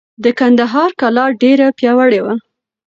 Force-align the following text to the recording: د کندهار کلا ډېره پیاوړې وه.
د 0.23 0.25
کندهار 0.39 0.89
کلا 1.01 1.25
ډېره 1.41 1.67
پیاوړې 1.79 2.19
وه. 2.25 2.35